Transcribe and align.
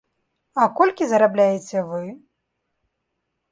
А 0.61 0.67
колькі 0.79 1.09
зарабляеце 1.11 1.85
вы? 1.93 2.01